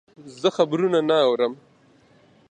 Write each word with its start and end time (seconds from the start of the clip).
ښه 0.39 0.49
خبرونه 0.57 0.99
نه 1.09 1.17
اورم. 1.27 1.53